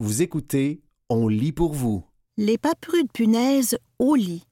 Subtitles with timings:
[0.00, 2.04] Vous écoutez On lit pour vous.
[2.36, 4.44] Les paprudes punaises au lit.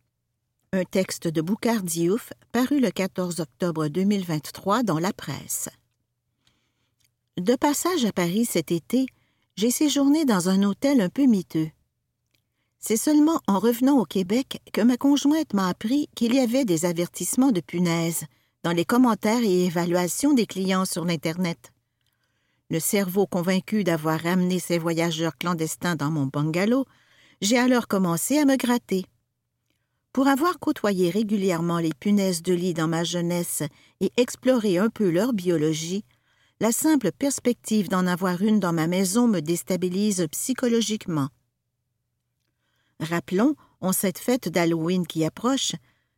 [0.73, 5.69] Un texte de Boucard Diouf paru le 14 octobre 2023 dans la presse.
[7.37, 9.07] De passage à Paris cet été,
[9.55, 11.71] j'ai séjourné dans un hôtel un peu miteux.
[12.81, 16.87] C'est seulement en revenant au Québec que ma conjointe m'a appris qu'il y avait des
[16.87, 18.25] avertissements de punaises
[18.65, 21.71] dans les commentaires et évaluations des clients sur l'Internet.
[22.69, 26.85] Le cerveau convaincu d'avoir ramené ces voyageurs clandestins dans mon bungalow,
[27.41, 29.05] j'ai alors commencé à me gratter.
[30.13, 33.63] Pour avoir côtoyé régulièrement les punaises de lit dans ma jeunesse
[34.01, 36.05] et exploré un peu leur biologie,
[36.59, 41.29] la simple perspective d'en avoir une dans ma maison me déstabilise psychologiquement.
[42.99, 45.73] Rappelons, en cette fête d'Halloween qui approche,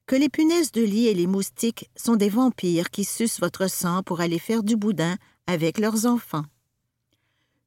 [0.06, 4.02] que les punaises de lit et les moustiques sont des vampires qui sucent votre sang
[4.02, 5.16] pour aller faire du boudin
[5.48, 6.44] avec leurs enfants.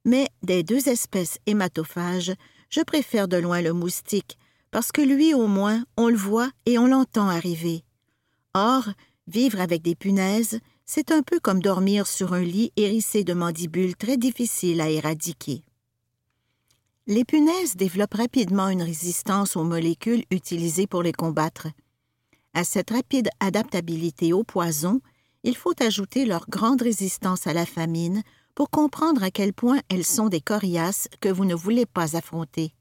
[0.06, 2.34] Mais des deux espèces hématophages,
[2.70, 4.38] je préfère de loin le moustique,
[4.70, 7.84] parce que lui au moins on le voit et on l'entend arriver.
[8.54, 8.90] Or,
[9.28, 13.96] vivre avec des punaises, c'est un peu comme dormir sur un lit hérissé de mandibules
[13.96, 15.64] très difficiles à éradiquer.
[17.08, 21.68] Les punaises développent rapidement une résistance aux molécules utilisées pour les combattre.
[22.54, 25.02] À cette rapide adaptabilité au poison,
[25.44, 28.24] il faut ajouter leur grande résistance à la famine
[28.56, 32.74] pour comprendre à quel point elles sont des coriaces que vous ne voulez pas affronter.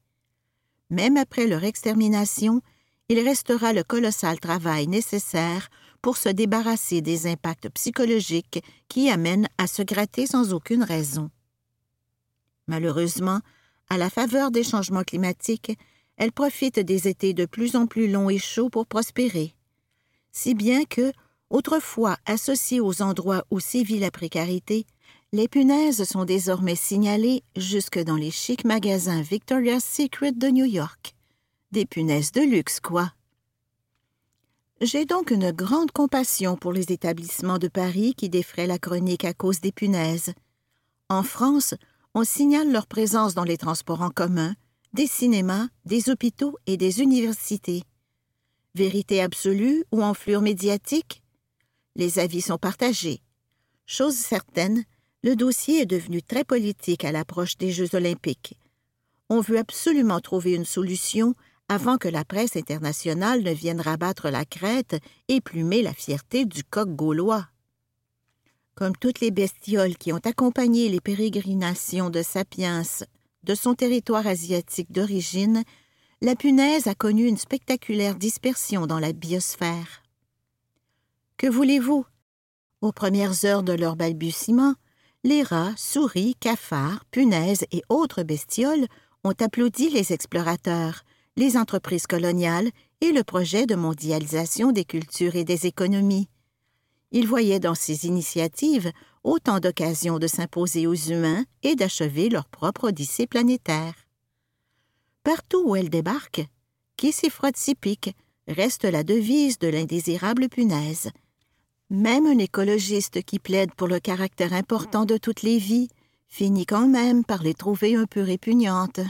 [0.90, 2.60] Même après leur extermination,
[3.08, 5.68] il restera le colossal travail nécessaire
[6.02, 11.30] pour se débarrasser des impacts psychologiques qui amènent à se gratter sans aucune raison.
[12.66, 13.40] Malheureusement,
[13.88, 15.76] à la faveur des changements climatiques,
[16.16, 19.54] elles profitent des étés de plus en plus longs et chauds pour prospérer.
[20.32, 21.12] Si bien que,
[21.50, 24.86] Autrefois associées aux endroits où sévit la précarité,
[25.32, 31.14] les punaises sont désormais signalées jusque dans les chics magasins Victoria's Secret de New York.
[31.72, 33.12] Des punaises de luxe, quoi.
[34.80, 39.34] J'ai donc une grande compassion pour les établissements de Paris qui défraient la chronique à
[39.34, 40.32] cause des punaises.
[41.08, 41.74] En France,
[42.14, 44.54] on signale leur présence dans les transports en commun,
[44.94, 47.82] des cinémas, des hôpitaux et des universités.
[48.74, 51.22] Vérité absolue ou enflure médiatique
[51.96, 53.22] les avis sont partagés.
[53.86, 54.84] Chose certaine,
[55.22, 58.56] le dossier est devenu très politique à l'approche des Jeux olympiques.
[59.28, 61.34] On veut absolument trouver une solution
[61.68, 64.96] avant que la presse internationale ne vienne rabattre la crête
[65.28, 67.48] et plumer la fierté du coq gaulois.
[68.74, 72.82] Comme toutes les bestioles qui ont accompagné les pérégrinations de Sapiens
[73.44, 75.62] de son territoire asiatique d'origine,
[76.22, 80.02] la punaise a connu une spectaculaire dispersion dans la biosphère.
[81.40, 82.04] Que voulez-vous?
[82.82, 84.74] Aux premières heures de leur balbutiement,
[85.24, 88.86] les rats, souris, cafards, punaises et autres bestioles
[89.24, 91.02] ont applaudi les explorateurs,
[91.38, 92.68] les entreprises coloniales
[93.00, 96.28] et le projet de mondialisation des cultures et des économies.
[97.10, 98.92] Ils voyaient dans ces initiatives
[99.24, 103.94] autant d'occasions de s'imposer aux humains et d'achever leur propre odyssée planétaire.
[105.24, 106.46] Partout où elles débarquent,
[106.98, 108.14] qui s'y frotte s'y pique,
[108.46, 111.10] reste la devise de l'indésirable punaise,
[111.90, 115.88] même un écologiste qui plaide pour le caractère important de toutes les vies
[116.28, 119.00] finit quand même par les trouver un peu répugnantes.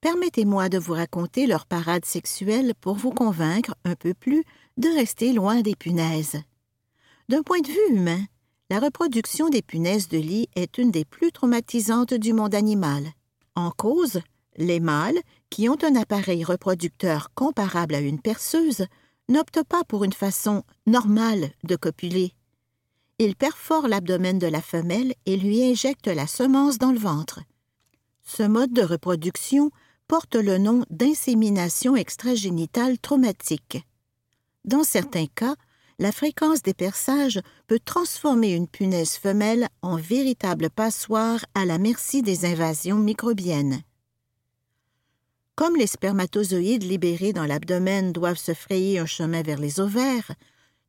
[0.00, 4.44] Permettez-moi de vous raconter leur parade sexuelle pour vous convaincre un peu plus
[4.76, 6.42] de rester loin des punaises.
[7.28, 8.22] D'un point de vue humain,
[8.70, 13.04] la reproduction des punaises de lit est une des plus traumatisantes du monde animal.
[13.54, 14.20] En cause,
[14.56, 15.18] les mâles,
[15.50, 18.86] qui ont un appareil reproducteur comparable à une perceuse,
[19.28, 22.32] n'opte pas pour une façon normale de copuler.
[23.18, 27.40] Il perfore l'abdomen de la femelle et lui injecte la semence dans le ventre.
[28.22, 29.70] Ce mode de reproduction
[30.08, 33.78] porte le nom d'insémination extragénitale traumatique.
[34.64, 35.54] Dans certains cas,
[35.98, 42.22] la fréquence des perçages peut transformer une punaise femelle en véritable passoire à la merci
[42.22, 43.82] des invasions microbiennes.
[45.56, 50.32] Comme les spermatozoïdes libérés dans l'abdomen doivent se frayer un chemin vers les ovaires,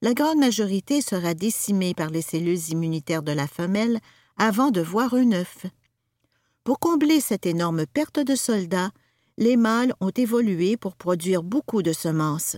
[0.02, 4.00] la grande majorité sera décimée par les cellules immunitaires de la femelle
[4.38, 5.68] avant de voir un œuf.
[6.64, 8.92] Pour combler cette énorme perte de soldats,
[9.38, 12.58] les mâles ont évolué pour produire beaucoup de semences.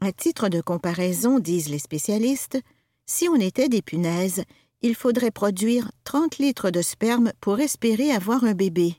[0.00, 2.58] À titre de comparaison, disent les spécialistes,
[3.06, 4.44] si on était des punaises,
[4.82, 8.94] il faudrait produire 30 litres de sperme pour espérer avoir un bébé.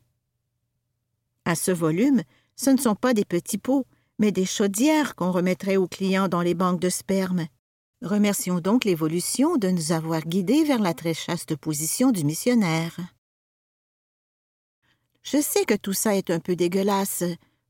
[1.46, 2.22] À ce volume,
[2.56, 3.86] ce ne sont pas des petits pots,
[4.20, 7.48] mais des chaudières qu'on remettrait aux clients dans les banques de sperme.
[8.02, 12.98] Remercions donc l'évolution de nous avoir guidés vers la très chaste position du missionnaire.
[15.24, 17.24] Je sais que tout ça est un peu dégueulasse,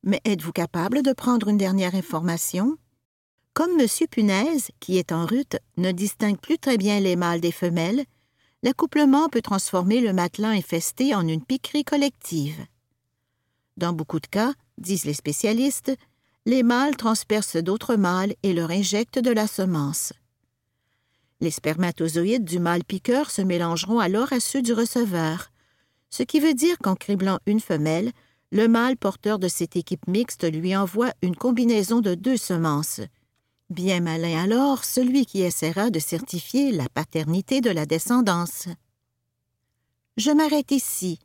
[0.04, 2.78] mais êtes-vous capable de prendre une dernière information?
[3.54, 3.88] Comme M.
[4.10, 8.06] Punaise, qui est en rute, ne distingue plus très bien les mâles des femelles,
[8.64, 12.66] l'accouplement peut transformer le matelin infesté en une piquerie collective.
[13.76, 15.96] Dans beaucoup de cas, disent les spécialistes,
[16.46, 20.14] les mâles transpercent d'autres mâles et leur injectent de la semence.
[21.40, 25.52] Les spermatozoïdes du mâle piqueur se mélangeront alors à ceux du receveur,
[26.10, 28.12] ce qui veut dire qu'en criblant une femelle,
[28.52, 33.00] le mâle porteur de cette équipe mixte lui envoie une combinaison de deux semences.
[33.70, 38.68] Bien malin alors celui qui essaiera de certifier la paternité de la descendance.
[40.18, 41.20] Je m'arrête ici,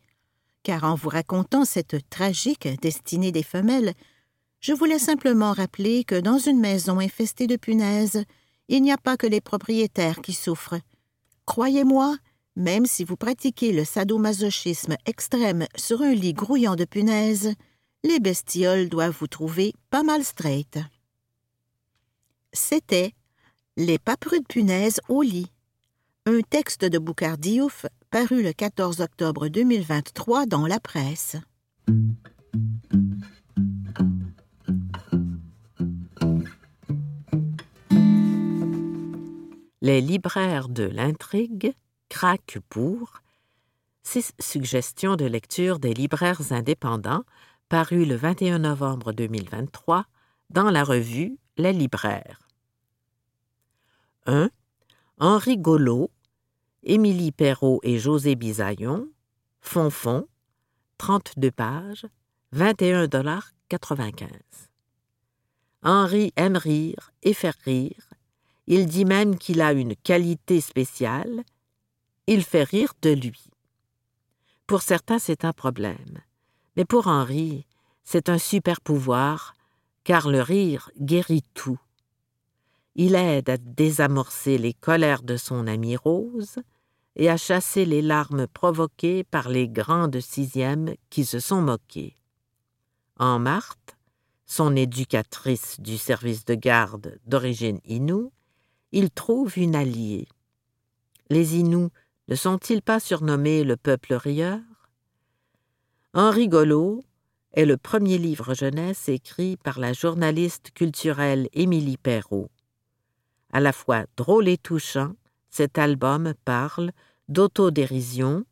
[0.67, 3.95] car en vous racontant cette tragique destinée des femelles,
[4.59, 8.25] je voulais simplement rappeler que dans une maison infestée de punaises,
[8.67, 10.81] il n'y a pas que les propriétaires qui souffrent.
[11.45, 12.17] Croyez-moi,
[12.57, 17.55] même si vous pratiquez le sadomasochisme extrême sur un lit grouillant de punaises,
[18.03, 20.81] les bestioles doivent vous trouver pas mal straight.
[22.53, 23.13] C'était
[23.77, 25.53] Les paperus de punaises au lit,
[26.25, 27.87] un texte de Boucard Diouf
[28.19, 31.37] paru le 14 octobre 2023 dans la presse.
[39.83, 41.75] Les libraires de l'intrigue
[42.09, 43.21] craquent pour
[44.03, 47.25] six suggestions de lecture des libraires indépendants
[47.69, 50.07] paru le 21 novembre 2023
[50.49, 52.49] dans la revue Les libraires.
[54.25, 54.49] 1.
[55.19, 56.11] Henri Golo,
[56.87, 59.09] Émilie Perrault et José Bisaillon,
[59.61, 60.27] Fonfon,
[60.99, 62.07] 32 pages,
[62.55, 64.29] 21,95
[65.83, 68.15] Henri aime rire et faire rire,
[68.67, 71.45] il dit même qu'il a une qualité spéciale.
[72.27, 73.45] Il fait rire de lui.
[74.67, 76.21] Pour certains, c'est un problème.
[76.77, 77.67] Mais pour Henri,
[78.03, 79.55] c'est un super pouvoir,
[80.03, 81.79] car le rire guérit tout.
[82.97, 86.61] Il aide à désamorcer les colères de son ami Rose
[87.17, 92.15] et à chasser les larmes provoquées par les grandes sixièmes qui se sont moqués.
[93.19, 93.97] En Marthe,
[94.45, 98.33] son éducatrice du service de garde d'origine Inou,
[98.93, 100.29] il trouve une alliée.
[101.31, 101.91] Les Inuits
[102.29, 104.61] ne sont-ils pas surnommés le peuple rieur?
[106.13, 107.03] Henri Golo
[107.53, 112.51] est le premier livre jeunesse écrit par la journaliste culturelle Émilie Perrault.
[113.53, 115.15] À la fois drôle et touchant,
[115.49, 116.93] cet album parle
[117.29, 118.45] d'autodérision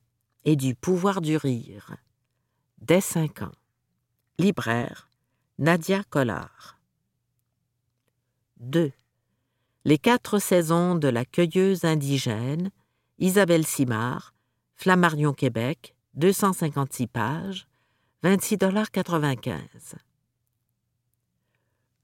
[0.44, 1.97] et du pouvoir du rire.
[2.79, 3.53] Dès cinq ans.
[4.38, 5.09] Libraire,
[5.59, 6.79] Nadia Collard.
[8.59, 8.93] 2.
[9.85, 12.71] Les quatre saisons de la cueilleuse indigène,
[13.19, 14.35] Isabelle Simard,
[14.75, 17.69] Flammarion Québec, 256 pages,
[18.25, 19.61] 26,95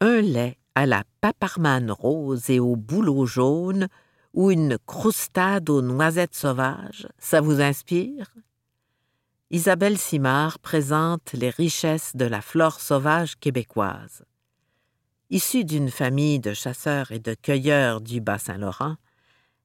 [0.00, 3.88] Un lait à la paparmane rose et au bouleau jaune
[4.32, 8.34] ou une croustade aux noisettes sauvages, ça vous inspire?
[9.50, 14.24] Isabelle Simard présente les richesses de la flore sauvage québécoise.
[15.28, 18.96] Issue d'une famille de chasseurs et de cueilleurs du Bas-Saint-Laurent,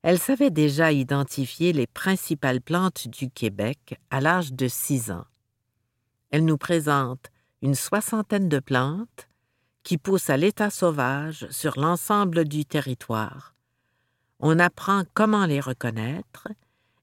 [0.02, 5.26] elle savait déjà identifier les principales plantes du Québec à l'âge de six ans.
[6.30, 7.32] Elle nous présente
[7.64, 9.28] une soixantaine de plantes
[9.82, 13.55] qui poussent à l'état sauvage sur l'ensemble du territoire.
[14.48, 16.50] On apprend comment les reconnaître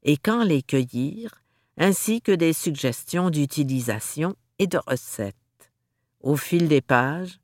[0.04, 1.42] et quand les cueillir,
[1.76, 5.34] ainsi que des suggestions d'utilisation et de recettes.
[6.20, 7.40] Au fil des pages,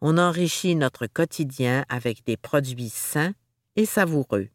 [0.00, 3.32] on enrichit notre quotidien avec des produits sains
[3.76, 4.48] et savoureux.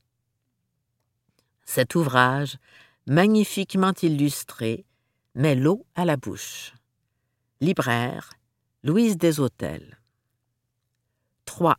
[1.64, 2.58] Cet ouvrage,
[3.08, 4.86] magnifiquement illustré,
[5.34, 6.74] met l'eau à la bouche.
[7.62, 8.32] Libraire,
[8.84, 9.98] Louise Deshôtels.
[11.46, 11.78] 3.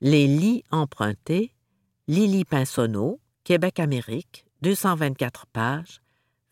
[0.00, 1.53] Les lits empruntés,
[2.06, 6.02] Lily Pinsonneau, Québec-Amérique, 224 pages,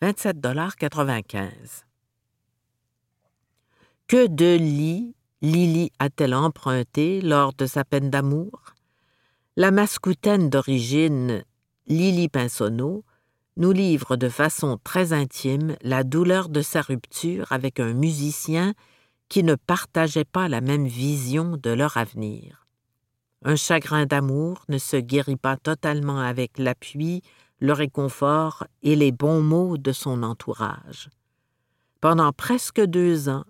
[0.01, 1.85] 27,95
[4.07, 8.73] Que de lits Lily a-t-elle emprunté lors de sa peine d'amour?
[9.57, 11.45] La mascoutaine d'origine,
[11.87, 13.05] Lily Pinsonneau,
[13.59, 18.73] nous livre de façon très intime la douleur de sa rupture avec un musicien
[19.29, 22.62] qui ne partageait pas la même vision de leur avenir.
[23.45, 27.23] Un chagrin d'amour ne se guérit pas totalement avec l'appui,
[27.59, 31.11] le réconfort et les bons mots de son entourage.
[32.01, 33.45] Pendant presque deux ans,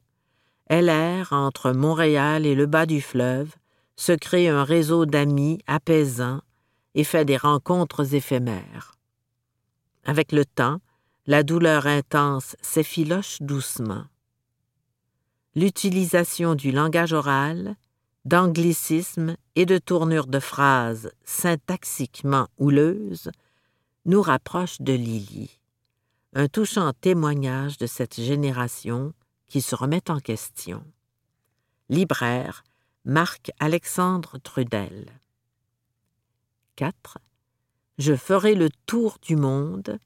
[0.66, 0.90] elle
[1.30, 3.54] entre Montréal et le bas du fleuve,
[3.96, 6.40] se crée un réseau d'amis apaisants
[6.94, 8.96] et fait des rencontres éphémères.
[10.04, 10.78] Avec le temps,
[11.26, 14.04] la douleur intense s'effiloche doucement.
[15.54, 17.76] L'utilisation du langage oral,
[18.24, 23.30] d'anglicismes et de tournures de phrases syntaxiquement houleuses
[24.04, 25.60] nous rapproche de Lily,
[26.34, 29.12] un touchant témoignage de cette génération
[29.48, 30.84] qui se remet en question.
[31.88, 32.64] Libraire
[33.04, 35.06] Marc-Alexandre Trudel.
[36.76, 37.18] 4.
[37.98, 39.98] Je ferai le tour du monde.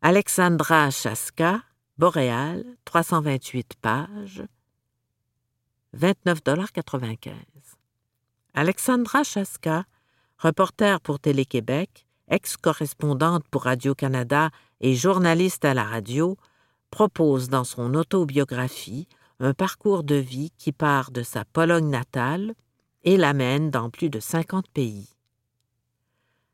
[0.00, 1.62] Alexandra Chaska,
[1.98, 4.44] Boréal, 328 pages,
[5.96, 7.32] 29,95
[8.54, 9.84] Alexandra Chaska,
[10.38, 16.36] reporter pour Télé-Québec, ex-correspondante pour Radio-Canada et journaliste à la radio,
[16.90, 19.06] propose dans son autobiographie
[19.38, 22.54] un parcours de vie qui part de sa Pologne natale
[23.04, 25.08] et l'amène dans plus de 50 pays.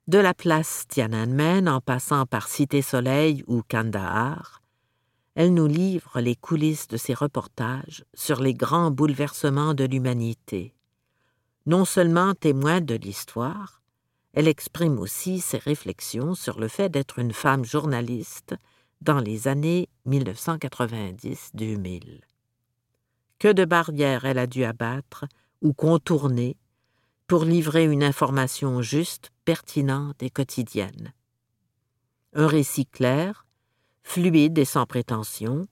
[0.09, 4.62] De la place Tiananmen en passant par Cité Soleil ou Kandahar,
[5.38, 10.75] elle nous livre les coulisses de ses reportages sur les grands bouleversements de l'humanité.
[11.64, 13.80] Non seulement témoin de l'histoire,
[14.33, 18.57] elle exprime aussi ses réflexions sur le fait d'être une femme journaliste
[19.00, 22.21] dans les années 1990-2000.
[23.38, 25.26] Que de barrières elle a dû abattre
[25.62, 26.57] ou contourner
[27.28, 31.12] pour livrer une information juste, pertinente et quotidienne.
[32.33, 33.45] Un récit clair,
[34.08, 35.68] fluide et sans prétention,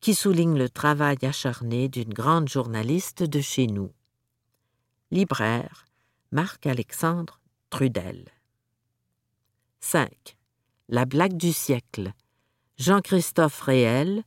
[0.00, 3.92] qui souligne le travail acharné d'une grande journaliste de chez nous.
[5.12, 5.86] Libraire
[6.32, 7.40] Marc-Alexandre
[7.70, 8.24] Trudel.
[9.78, 10.36] 5.
[10.88, 12.12] La blague du siècle.
[12.76, 14.24] Jean-Christophe Réel,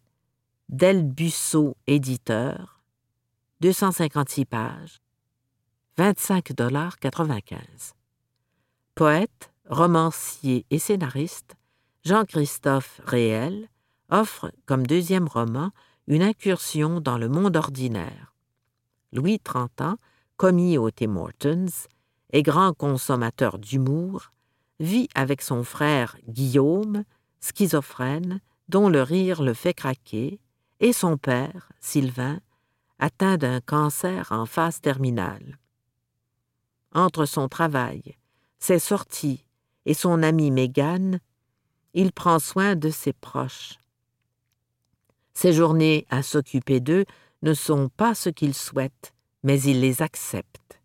[0.70, 2.82] Del Busso, éditeur,
[3.60, 5.02] 256 pages,
[5.98, 7.94] 25,95
[8.96, 11.59] Poète, romancier et scénariste,
[12.06, 13.68] Jean-Christophe Réel
[14.10, 15.72] offre comme deuxième roman
[16.08, 18.34] une incursion dans le monde ordinaire.
[19.12, 19.96] Louis, 30 ans,
[20.38, 21.66] commis au Tim Hortons
[22.32, 24.32] et grand consommateur d'humour,
[24.80, 27.04] vit avec son frère Guillaume,
[27.42, 28.40] schizophrène,
[28.70, 30.40] dont le rire le fait craquer,
[30.80, 32.40] et son père, Sylvain,
[33.00, 35.58] atteint d'un cancer en phase terminale.
[36.94, 38.18] Entre son travail,
[38.60, 39.46] ses sorties
[39.86, 41.20] et son amie Mégane,
[41.94, 43.78] il prend soin de ses proches.
[45.34, 47.06] Ses journées à s'occuper d'eux
[47.42, 50.82] ne sont pas ce qu'il souhaite, mais il les accepte.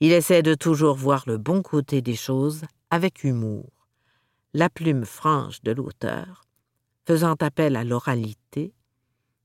[0.00, 3.70] Il essaie de toujours voir le bon côté des choses avec humour.
[4.52, 6.44] La plume franche de l'auteur,
[7.06, 8.74] faisant appel à l'oralité,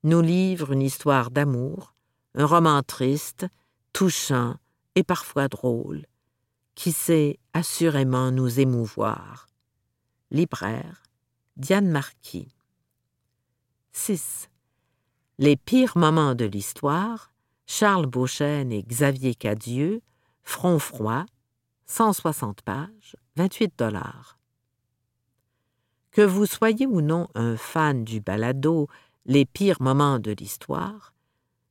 [0.03, 1.93] nous livre une histoire d'amour,
[2.35, 3.45] un roman triste,
[3.93, 4.55] touchant
[4.95, 6.05] et parfois drôle,
[6.75, 9.46] qui sait assurément nous émouvoir.
[10.29, 11.03] Libraire,
[11.55, 12.49] Diane Marquis.
[13.93, 14.49] 6.
[15.37, 17.31] Les pires moments de l'histoire,
[17.65, 20.01] Charles Beauchesne et Xavier Cadieux,
[20.43, 21.25] Front froid,
[21.85, 24.37] 160 pages, 28 dollars.
[26.11, 28.87] Que vous soyez ou non un fan du balado
[29.25, 31.13] Les pires moments de l'histoire,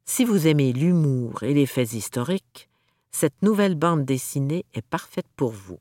[0.07, 2.71] si vous aimez l'humour et les faits historiques,
[3.11, 5.79] cette nouvelle bande dessinée est parfaite pour vous.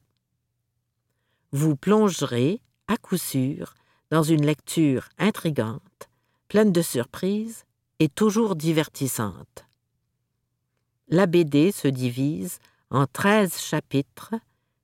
[1.51, 3.73] Vous plongerez, à coup sûr,
[4.11, 6.09] dans une lecture intrigante,
[6.47, 7.63] pleine de surprises
[7.99, 9.65] et toujours divertissante.
[11.07, 12.59] La BD se divise
[12.89, 14.35] en treize chapitres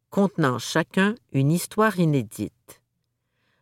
[0.09, 2.81] contenant chacun une histoire inédite.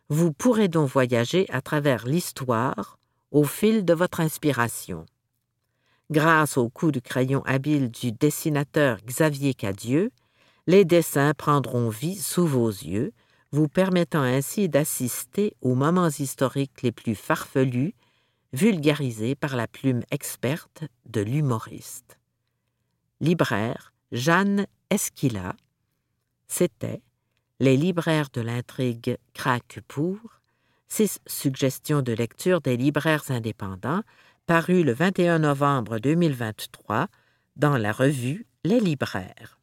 [0.08, 2.98] Vous pourrez donc voyager à travers l'histoire
[3.30, 5.06] au fil de votre inspiration.
[6.10, 10.10] Grâce au coup de crayon habile du dessinateur Xavier Cadieux,
[10.70, 13.12] les dessins prendront vie sous vos yeux,
[13.50, 17.92] vous permettant ainsi d'assister aux moments historiques les plus farfelus,
[18.52, 22.20] vulgarisés par la plume experte de l'humoriste.
[23.20, 25.56] Libraire Jeanne Esquila.
[26.46, 27.02] C'était
[27.58, 30.18] Les libraires de l'intrigue craquent pour
[30.86, 34.02] six suggestions de lecture des libraires indépendants
[34.46, 37.08] paru le 21 novembre 2023
[37.56, 39.59] dans la revue Les libraires.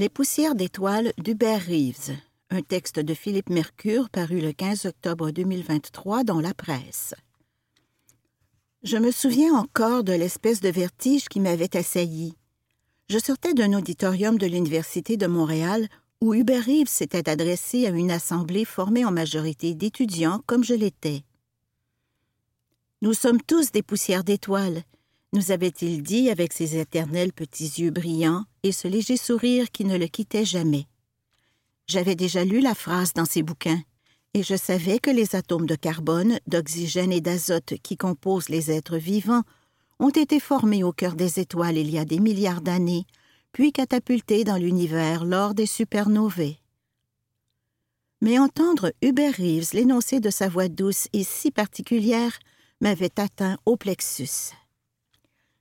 [0.00, 2.16] Les poussières d'étoiles d'Hubert Reeves,
[2.48, 7.12] un texte de Philippe Mercure paru le 15 octobre 2023 dans la presse.
[8.82, 12.34] Je me souviens encore de l'espèce de vertige qui m'avait assailli.
[13.10, 15.86] Je sortais d'un auditorium de l'Université de Montréal
[16.22, 21.24] où Hubert Reeves s'était adressé à une assemblée formée en majorité d'étudiants comme je l'étais.
[23.02, 24.82] Nous sommes tous des poussières d'étoiles,
[25.32, 29.96] nous avait-il dit avec ses éternels petits yeux brillants et ce léger sourire qui ne
[29.96, 30.86] le quittait jamais.
[31.86, 33.82] J'avais déjà lu la phrase dans ses bouquins,
[34.34, 38.96] et je savais que les atomes de carbone, d'oxygène et d'azote qui composent les êtres
[38.96, 39.42] vivants
[39.98, 43.06] ont été formés au cœur des étoiles il y a des milliards d'années,
[43.52, 46.56] puis catapultés dans l'univers lors des supernovae.
[48.22, 52.38] Mais entendre Hubert Reeves l'énoncer de sa voix douce et si particulière
[52.80, 54.52] m'avait atteint au plexus.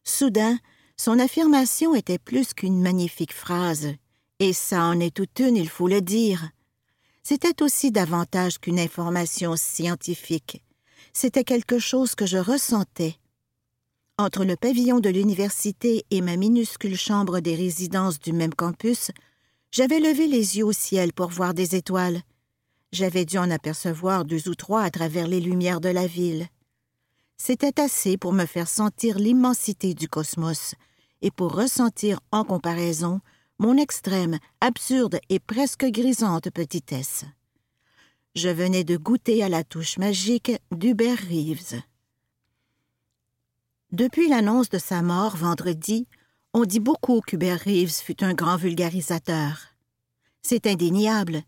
[0.09, 0.57] Soudain,
[0.97, 3.93] son affirmation était plus qu'une magnifique phrase,
[4.39, 6.49] et ça en est toute une, il faut le dire.
[7.23, 10.63] C'était aussi davantage qu'une information scientifique.
[11.13, 13.15] C'était quelque chose que je ressentais.
[14.17, 19.11] Entre le pavillon de l'université et ma minuscule chambre des résidences du même campus,
[19.71, 22.21] j'avais levé les yeux au ciel pour voir des étoiles.
[22.91, 26.47] J'avais dû en apercevoir deux ou trois à travers les lumières de la ville.
[27.41, 30.75] C'était assez pour me faire sentir l'immensité du cosmos
[31.21, 33.21] et pour ressentir en comparaison
[33.59, 37.25] mon extrême, absurde et presque grisante petitesse.
[38.35, 41.81] Je venais de goûter à la touche magique d'Hubert Reeves.
[43.91, 46.07] Depuis l'annonce de sa mort vendredi,
[46.53, 49.59] on dit beaucoup qu'Hubert Reeves fut un grand vulgarisateur.
[50.41, 51.41] C'est indéniable,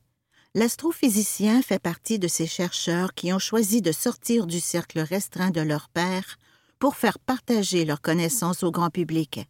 [0.53, 5.61] L'astrophysicien fait partie de ces chercheurs qui ont choisi de sortir du cercle restreint de
[5.61, 6.37] leur père
[6.77, 9.47] pour faire partager leurs connaissances au grand public.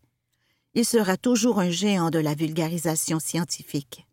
[0.75, 4.05] Il sera toujours un géant de la vulgarisation scientifique.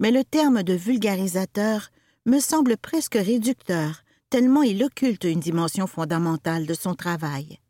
[0.00, 1.90] Mais le terme de vulgarisateur
[2.26, 7.60] me semble presque réducteur, tellement il occulte une dimension fondamentale de son travail.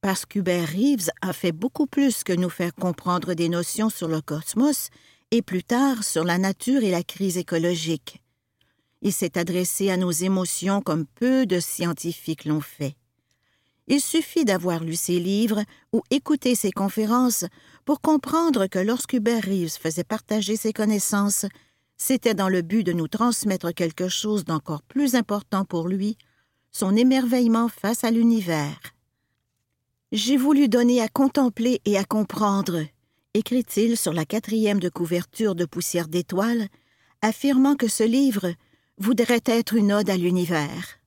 [0.00, 4.20] Parce qu'Hubert Reeves a fait beaucoup plus que nous faire comprendre des notions sur le
[4.20, 4.90] cosmos,
[5.30, 8.22] et plus tard sur la nature et la crise écologique.
[9.02, 12.96] Il s'est adressé à nos émotions comme peu de scientifiques l'ont fait.
[13.86, 15.62] Il suffit d'avoir lu ses livres
[15.92, 17.44] ou écouté ses conférences
[17.84, 21.46] pour comprendre que lorsqu'Hubert Reeves faisait partager ses connaissances,
[21.96, 26.16] c'était dans le but de nous transmettre quelque chose d'encore plus important pour lui,
[26.70, 28.78] son émerveillement face à l'univers.
[30.12, 32.84] J'ai voulu donner à contempler et à comprendre,
[33.34, 36.68] écrit-il sur la quatrième de couverture de Poussière d'étoiles,
[37.22, 38.52] affirmant que ce livre
[38.98, 40.98] voudrait être une ode à l'univers.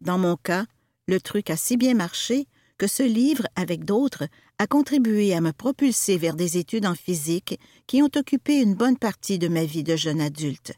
[0.00, 0.66] Dans mon cas,
[1.06, 2.46] le truc a si bien marché
[2.78, 4.26] que ce livre, avec d'autres,
[4.58, 8.98] a contribué à me propulser vers des études en physique qui ont occupé une bonne
[8.98, 10.74] partie de ma vie de jeune adulte.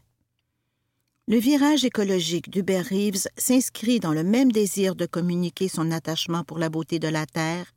[1.27, 6.57] Le virage écologique d'Hubert Reeves s'inscrit dans le même désir de communiquer son attachement pour
[6.57, 7.71] la beauté de la Terre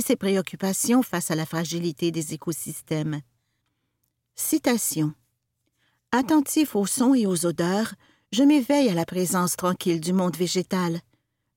[0.00, 3.20] ses préoccupations face à la fragilité des écosystèmes.
[4.34, 5.12] Citation.
[6.12, 7.94] Attentif aux sons et aux odeurs,
[8.32, 11.00] je m'éveille à la présence tranquille du monde végétal.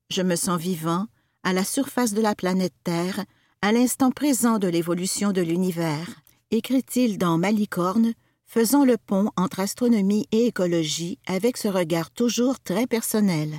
[0.09, 1.07] Je me sens vivant,
[1.43, 3.25] à la surface de la planète Terre,
[3.61, 6.07] à l'instant présent de l'évolution de l'univers,
[6.51, 8.13] écrit-il dans Malicorne,
[8.45, 13.53] faisant le pont entre astronomie et écologie avec ce regard toujours très personnel.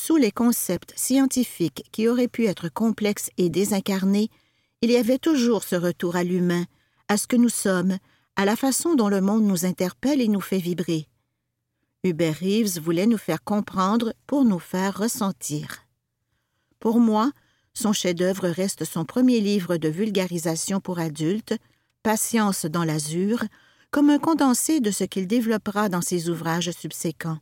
[0.00, 4.30] Sous les concepts scientifiques qui auraient pu être complexes et désincarnés,
[4.80, 6.64] il y avait toujours ce retour à l'humain,
[7.08, 7.98] à ce que nous sommes,
[8.36, 11.08] à la façon dont le monde nous interpelle et nous fait vibrer.
[12.04, 15.78] Hubert Reeves voulait nous faire comprendre pour nous faire ressentir.
[16.78, 17.32] Pour moi,
[17.74, 21.56] son chef-d'œuvre reste son premier livre de vulgarisation pour adultes,
[22.04, 23.42] Patience dans l'azur,
[23.90, 27.40] comme un condensé de ce qu'il développera dans ses ouvrages subséquents.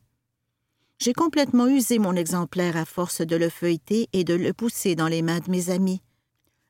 [0.98, 5.08] J'ai complètement usé mon exemplaire à force de le feuilleter et de le pousser dans
[5.08, 6.00] les mains de mes amis.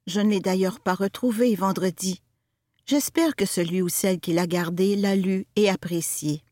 [0.07, 2.23] Je ne l'ai d'ailleurs pas retrouvé vendredi.
[2.87, 6.43] J'espère que celui ou celle qui l'a gardé l'a lu et apprécié.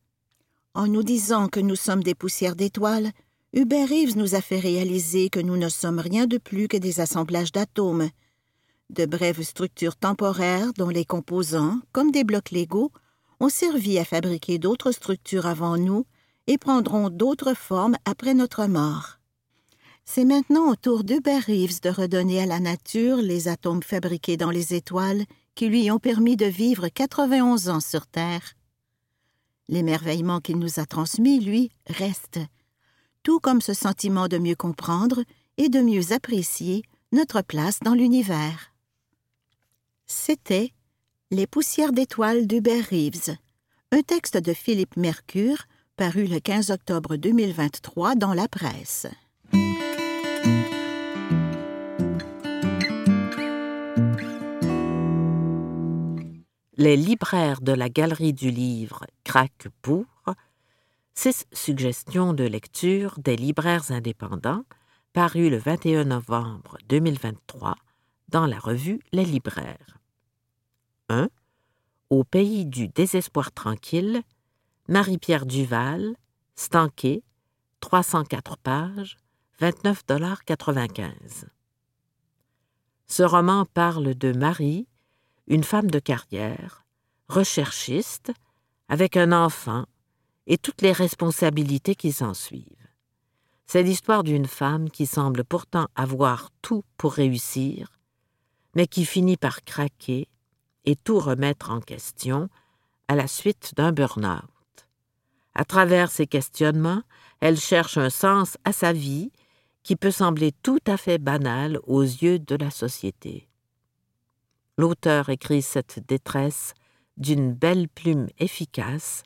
[0.73, 3.11] En nous disant que nous sommes des poussières d'étoiles,
[3.53, 6.99] Hubert Reeves nous a fait réaliser que nous ne sommes rien de plus que des
[6.99, 8.09] assemblages d'atomes,
[8.89, 12.91] de brèves structures temporaires dont les composants, comme des blocs légaux,
[13.39, 16.05] ont servi à fabriquer d'autres structures avant nous
[16.47, 19.19] et prendront d'autres formes après notre mort.
[20.05, 24.51] C'est maintenant au tour d'Hubert Reeves de redonner à la nature les atomes fabriqués dans
[24.51, 28.53] les étoiles qui lui ont permis de vivre 91 ans sur Terre.
[29.67, 32.39] L'émerveillement qu'il nous a transmis, lui, reste,
[33.23, 35.23] tout comme ce sentiment de mieux comprendre
[35.57, 38.73] et de mieux apprécier notre place dans l'univers.
[40.05, 40.71] C'était
[41.31, 43.35] Les poussières d'étoiles d'Hubert Reeves,
[43.91, 49.07] un texte de Philippe Mercure paru le 15 octobre 2023 dans la presse.
[56.75, 60.05] Les libraires de la Galerie du Livre craquent pour
[61.13, 64.65] six suggestions de lecture des libraires indépendants
[65.13, 67.77] paru le 21 novembre 2023
[68.27, 69.97] dans la revue Les Libraires.
[71.07, 71.29] 1.
[72.09, 74.23] Au pays du désespoir tranquille,
[74.87, 76.15] Marie-Pierre Duval,
[76.55, 77.23] Stanquet,
[77.79, 79.17] 304 pages,
[79.59, 81.45] 29,95
[83.07, 84.87] Ce roman parle de Marie,
[85.47, 86.85] une femme de carrière,
[87.29, 88.31] recherchiste,
[88.87, 89.85] avec un enfant
[90.45, 92.87] et toutes les responsabilités qui s'ensuivent.
[93.65, 97.97] C'est l'histoire d'une femme qui semble pourtant avoir tout pour réussir,
[98.75, 100.27] mais qui finit par craquer
[100.85, 102.49] et tout remettre en question
[103.07, 104.54] à la suite d'un burn-out.
[105.55, 107.01] À travers ces questionnements,
[107.39, 109.31] elle cherche un sens à sa vie
[109.83, 113.47] qui peut sembler tout à fait banal aux yeux de la société.
[114.77, 116.73] L'auteur écrit cette détresse
[117.17, 119.23] d'une belle plume efficace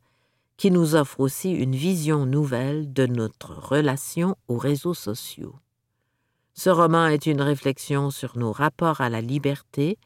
[0.58, 5.56] qui nous offre aussi une vision nouvelle de notre relation aux réseaux sociaux.
[6.54, 9.98] Ce roman est une réflexion sur nos rapports à la liberté,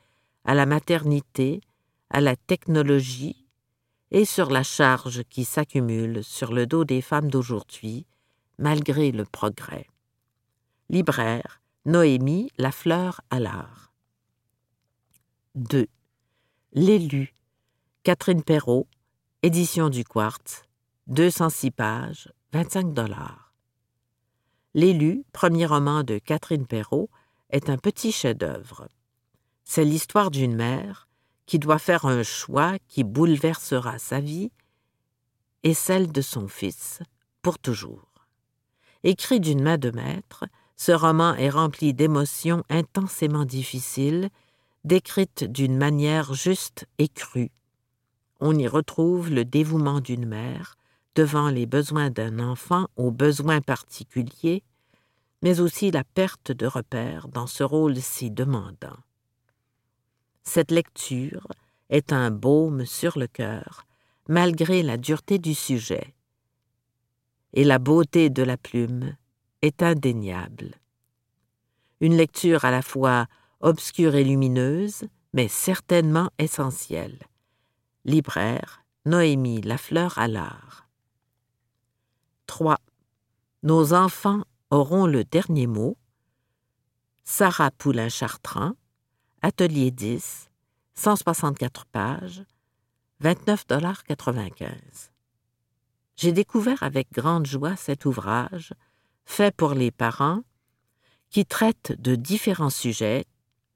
[0.46, 1.60] à la maternité,
[2.12, 3.43] à la technologie
[4.14, 8.06] et sur la charge qui s'accumule sur le dos des femmes d'aujourd'hui,
[8.60, 9.88] malgré le progrès.
[10.90, 13.92] Libraire, Noémie Lafleur l'art.
[15.56, 15.88] 2.
[16.74, 17.36] L'élu,
[18.04, 18.88] Catherine Perrault,
[19.42, 20.64] édition du Quartz,
[21.08, 23.52] 206 pages, 25 dollars.
[24.76, 27.10] L'élu, premier roman de Catherine Perrault,
[27.50, 28.88] est un petit chef-d'œuvre.
[29.64, 31.08] C'est l'histoire d'une mère
[31.46, 34.52] qui doit faire un choix qui bouleversera sa vie
[35.64, 37.00] et celle de son fils
[37.42, 38.28] pour toujours.
[39.04, 40.46] Écrit d'une main de maître,
[40.78, 44.30] ce roman est rempli d'émotions intensément difficiles,
[44.84, 47.52] décrites d'une manière juste et crue.
[48.40, 50.76] On y retrouve le dévouement d'une mère
[51.16, 54.64] devant les besoins d'un enfant aux besoins particuliers,
[55.42, 58.98] mais aussi la perte de repères dans ce rôle si demandant.
[60.44, 61.48] Cette lecture
[61.90, 63.86] est un baume sur le cœur,
[64.28, 66.14] malgré la dureté du sujet.
[67.54, 69.16] Et la beauté de la plume
[69.62, 70.76] est indéniable.
[72.02, 73.28] Une lecture à la fois
[73.62, 77.20] obscure et lumineuse, mais certainement essentielle.
[78.06, 80.90] Libraire, Noémie Lafleur l'art.
[82.48, 82.78] 3.
[83.64, 85.98] Nos enfants auront le dernier mot.
[87.24, 88.74] Sarah Poulain-Chartrand,
[89.46, 90.50] Atelier 10,
[90.94, 92.46] 164 pages,
[93.22, 94.70] 29,95
[96.16, 98.74] J'ai découvert avec grande joie cet ouvrage,
[99.26, 100.44] fait pour les parents,
[101.30, 103.26] qui traite de différents sujets,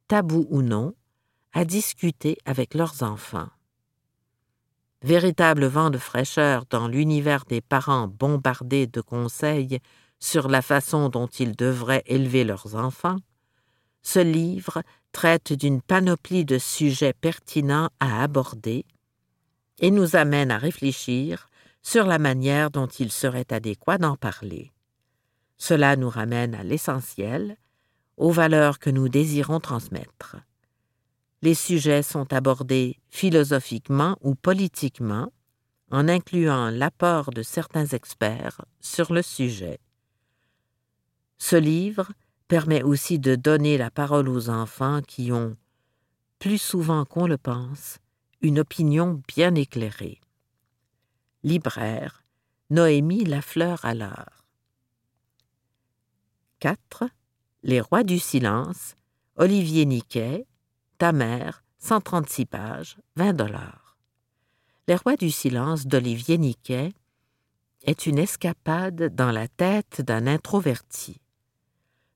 [0.08, 0.96] tabous ou non,
[1.52, 3.50] à discuter avec leurs enfants.
[5.02, 9.80] Véritable vent de fraîcheur dans l'univers des parents bombardés de conseils
[10.18, 13.18] sur la façon dont ils devraient élever leurs enfants,
[14.08, 18.86] ce livre traite d'une panoplie de sujets pertinents à aborder
[19.80, 21.50] et nous amène à réfléchir
[21.84, 24.72] sur la manière dont il serait adéquat d'en parler.
[25.58, 27.58] Cela nous ramène à l'essentiel,
[28.16, 30.38] aux valeurs que nous désirons transmettre.
[31.42, 35.34] Les sujets sont abordés philosophiquement ou politiquement,
[35.92, 39.82] en incluant l'apport de certains experts sur le sujet.
[41.38, 42.08] Ce livre
[42.48, 45.56] permet aussi de donner la parole aux enfants qui ont,
[46.40, 48.00] plus souvent qu'on le pense,
[48.42, 50.22] une opinion bien éclairée.
[51.44, 52.24] Libraire,
[52.70, 54.46] Noémie Lafleur l'art.
[56.60, 57.06] 4.
[57.64, 58.96] Les rois du silence,
[59.36, 60.46] Olivier Niquet,
[60.98, 63.98] Ta mère, 136 pages, 20 dollars.
[64.88, 66.94] Les rois du silence d'Olivier Niquet
[67.84, 71.22] est une escapade dans la tête d'un introverti.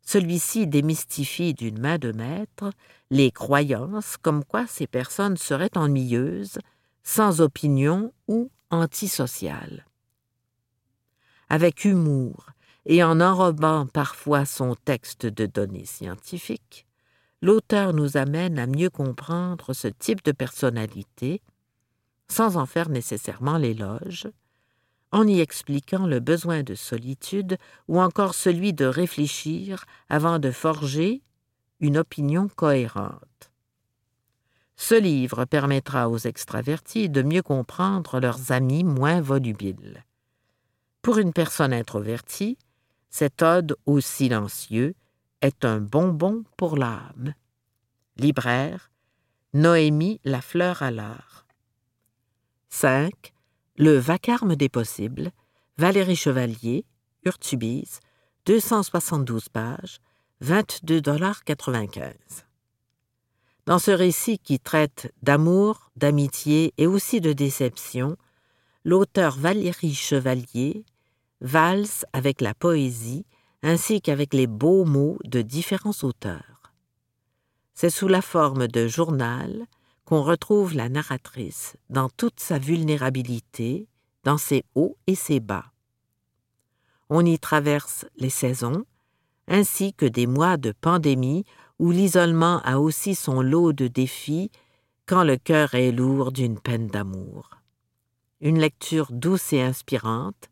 [0.02, 2.72] Celui-ci démystifie d'une main de maître
[3.10, 6.60] les croyances comme quoi ces personnes seraient ennuyeuses,
[7.04, 9.86] sans opinion ou antisociales.
[11.50, 12.48] Avec humour
[12.86, 16.88] et en enrobant parfois son texte de données scientifiques,
[17.42, 21.42] l'auteur nous amène à mieux comprendre ce type de personnalité,
[22.28, 24.28] sans en faire nécessairement l'éloge,
[25.12, 31.22] en y expliquant le besoin de solitude ou encore celui de réfléchir avant de forger
[31.80, 33.52] une opinion cohérente.
[34.76, 40.06] Ce livre permettra aux extravertis de mieux comprendre leurs amis moins volubiles.
[41.02, 42.58] Pour une personne introvertie,
[43.10, 44.96] cette ode au silencieux
[45.42, 47.34] est un bonbon pour l'âme.
[48.18, 48.92] Libraire,
[49.54, 51.46] Noémie La Fleur à l'art.
[52.70, 53.34] 5.
[53.78, 55.32] Le vacarme des possibles,
[55.78, 56.86] Valérie Chevalier,
[57.24, 58.02] Urtubise,
[58.46, 60.00] 272 pages,
[60.44, 62.12] 22,95
[63.66, 68.18] Dans ce récit qui traite d'amour, d'amitié et aussi de déception,
[68.84, 70.84] l'auteur Valérie Chevalier
[71.40, 73.26] valse avec la poésie
[73.64, 76.74] ainsi qu'avec les beaux mots de différents auteurs.
[77.74, 79.66] C'est sous la forme de journal
[80.12, 83.88] qu'on retrouve la narratrice dans toute sa vulnérabilité,
[84.26, 85.72] dans ses hauts et ses bas.
[87.10, 88.84] On y traverse les saisons,
[89.48, 91.46] ainsi que des mois de pandémie
[91.80, 94.52] où l'isolement a aussi son lot de défis
[95.06, 97.52] quand le cœur est lourd d'une peine d'amour.
[98.42, 100.50] Une lecture douce et inspirante,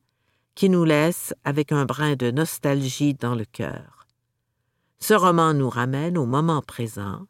[0.55, 4.07] qui nous laisse avec un brin de nostalgie dans le cœur.
[4.99, 7.27] Ce roman nous ramène au moment présent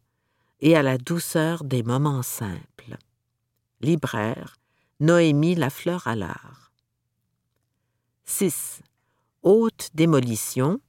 [0.62, 2.98] et à la douceur des moments simples.
[3.82, 4.58] Libraire,
[5.00, 6.72] Noémie Lafleur à l'art.
[8.26, 8.82] 6.
[9.44, 10.82] Haute démolition.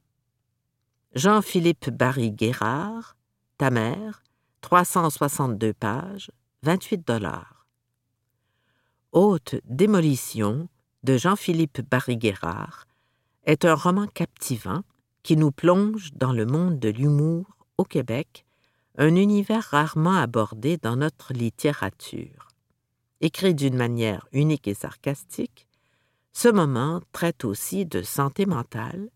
[1.14, 3.16] Jean-Philippe Barry Guérard,
[3.58, 4.22] Ta mère,
[4.62, 6.30] 362 pages,
[6.62, 7.66] 28 dollars.
[9.12, 10.68] Haute démolition
[11.02, 12.86] de Jean-Philippe Barry-Guérard
[13.44, 14.82] est un roman captivant
[15.22, 18.46] qui nous plonge dans le monde de l'humour au Québec,
[18.98, 22.48] un univers rarement abordé dans notre littérature.
[23.20, 25.66] Écrit d'une manière unique et sarcastique,
[26.32, 29.10] ce moment traite aussi de santé mentale,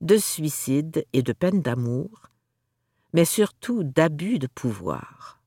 [0.00, 2.28] de suicide et de peine d'amour,
[3.12, 5.40] mais surtout d'abus de pouvoir.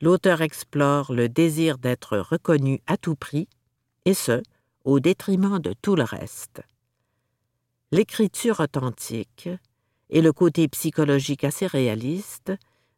[0.00, 3.48] L'auteur explore le désir d'être reconnu à tout prix,
[4.04, 4.42] et ce,
[4.84, 6.62] au détriment de tout le reste.
[7.92, 9.48] L'écriture authentique
[10.10, 12.52] et le côté psychologique assez réaliste,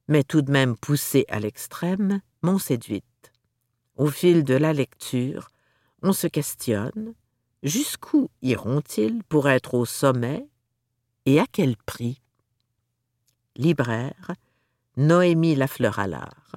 [0.09, 3.05] mais tout de même poussé à l'extrême, m'ont séduite.
[3.97, 5.49] Au fil de la lecture,
[6.03, 7.14] on se questionne
[7.62, 10.47] jusqu'où iront-ils pour être au sommet
[11.27, 12.21] et à quel prix?
[13.57, 14.33] Libraire,
[14.97, 16.57] Noémie Lafleur à l'art.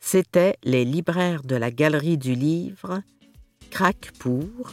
[0.00, 3.02] C'était les libraires de la Galerie du Livre
[3.70, 4.72] Crac pour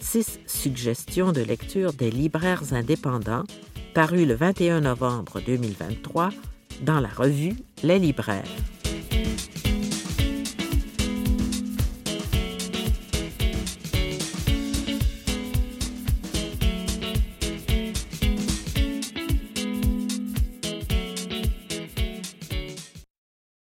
[0.00, 3.44] six suggestions de lecture des libraires indépendants
[3.94, 6.30] paru le 21 novembre 2023
[6.82, 8.44] dans la revue Les libraires.